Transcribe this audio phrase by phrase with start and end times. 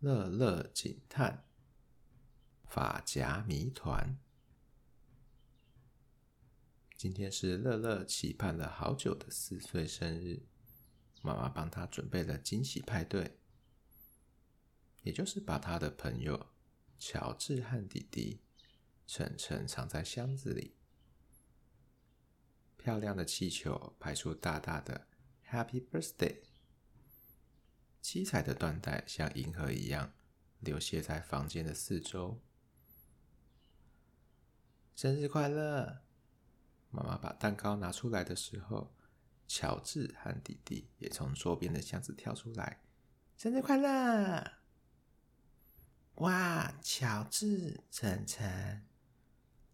[0.00, 1.44] 乐乐警探
[2.64, 4.16] 发夹谜团。
[6.96, 10.46] 今天是乐乐期盼了好久的四岁生日，
[11.20, 13.36] 妈妈帮他准备了惊喜派对，
[15.02, 16.46] 也就是把他的朋友
[16.98, 18.40] 乔治和弟弟
[19.06, 20.76] 晨晨藏在箱子里。
[22.78, 25.06] 漂亮的气球排出大大的
[25.46, 26.38] Happy Birthday，
[28.00, 30.12] 七彩的缎带像银河一样
[30.60, 32.40] 流泻在房间的四周。
[34.96, 36.02] 生日快乐！
[36.90, 38.92] 妈妈把蛋糕拿出来的时候，
[39.46, 42.82] 乔治和弟弟也从桌边的箱子跳出来。
[43.36, 44.58] 生日快乐！
[46.16, 48.84] 哇，乔治、晨晨，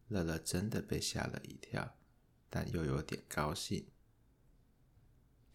[0.09, 1.97] 乐乐真的被吓了一跳，
[2.49, 3.89] 但又有点高兴。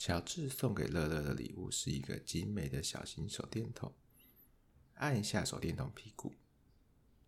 [0.03, 3.93] 乔治送给乐乐的礼物是一个精美的小型手电筒，
[4.95, 6.33] 按一下手电筒屁股，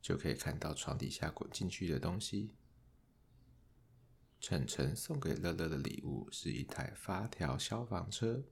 [0.01, 2.55] 就可以看到床底下滚进去的东西。
[4.39, 8.43] 晨晨送给乐乐的礼物是一台发条消防车，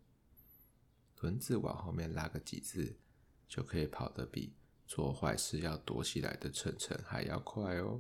[1.21, 2.99] 轮子往后面拉个几次，
[3.47, 4.53] 就可以跑得比
[4.85, 7.99] 做坏事要躲起来的晨晨还要快哦。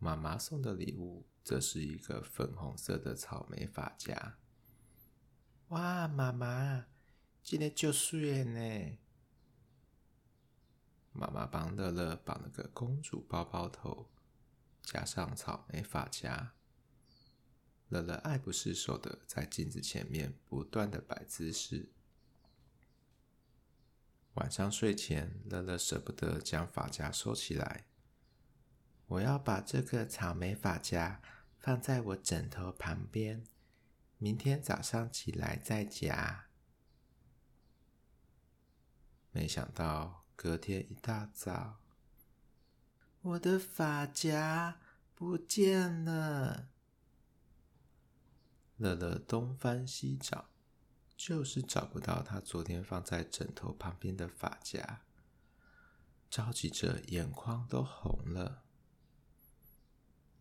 [0.00, 4.38] 妈妈送的礼物则是一个粉红色的草莓发夹。
[5.68, 6.86] 哇，妈妈，
[7.42, 8.98] 今天就睡呢！
[11.12, 14.10] 妈妈帮乐乐绑了个公主包包头。
[14.82, 16.54] 加上草莓发夹，
[17.90, 21.92] 乐乐爱不释手的在镜子前面不断的摆姿势。
[24.34, 27.89] 晚上睡前，乐乐舍不得将发夹收起来。
[29.10, 31.20] 我要把这个草莓发夹
[31.58, 33.44] 放在我枕头旁边，
[34.18, 36.46] 明天早上起来再夹。
[39.32, 41.80] 没想到隔天一大早。
[43.22, 44.78] 我的发夹
[45.16, 46.68] 不见了，
[48.76, 50.50] 乐乐东翻西找，
[51.16, 55.02] 就是找不到他昨天放在枕头旁边的发夹，
[56.30, 58.62] 着急着眼眶都红了。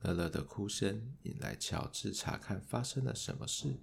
[0.01, 3.81] 乐乐的哭声引来乔治查看发生了什么事，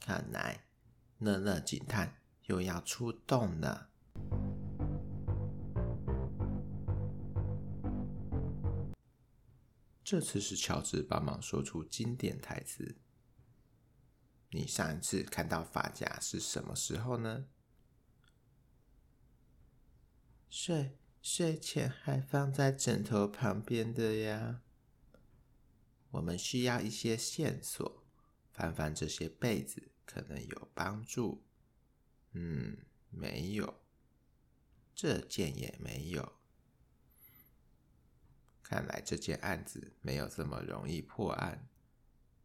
[0.00, 0.64] 看来
[1.18, 3.88] 乐乐警探又要出动了。
[10.02, 12.96] 这次是乔治帮忙说出经典台词。
[14.50, 17.46] 你上一次看到发夹是什么时候呢？
[20.48, 24.62] 睡睡前还放在枕头旁边的呀。
[26.12, 28.04] 我们需要一些线索，
[28.50, 31.44] 翻翻这些被子可能有帮助。
[32.32, 32.78] 嗯，
[33.10, 33.82] 没有，
[34.94, 36.32] 这件也没有。
[38.62, 41.68] 看来这件案子没有这么容易破案。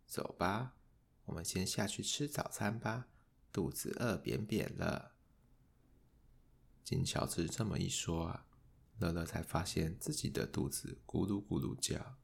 [0.05, 0.75] 走吧，
[1.25, 3.07] 我们先下去吃早餐吧，
[3.51, 5.15] 肚子饿扁扁了。
[6.83, 8.45] 金乔治这么一说啊，
[8.99, 12.17] 乐乐才发现自己的肚子咕噜咕噜叫。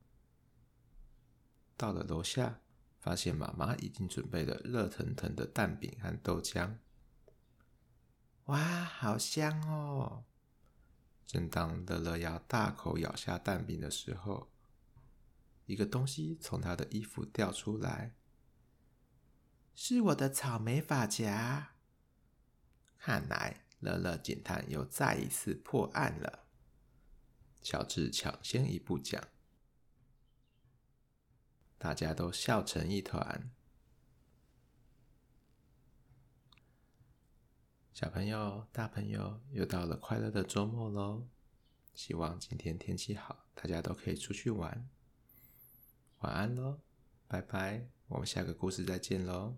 [1.75, 2.61] 到了楼下，
[2.99, 6.77] 发现妈妈已经准备了热腾腾的蛋饼和豆浆。
[8.45, 10.25] 哇，好香哦！
[11.25, 14.51] 正当乐乐要大口咬下蛋饼的时候，
[15.65, 18.15] 一个东西从他的衣服掉出来，
[19.73, 21.75] 是我的草莓发夹。
[22.97, 26.40] 看来乐乐警探又再一次破案了。
[27.61, 29.27] 乔治抢先一步讲，
[31.77, 33.51] 大家都笑成一团。
[37.93, 41.27] 小朋友、大朋友，又到了快乐的周末喽！
[41.93, 44.89] 希望今天天气好，大家都可以出去玩。
[46.19, 46.79] 晚安喽，
[47.27, 47.87] 拜拜！
[48.07, 49.57] 我们下个故事再见喽。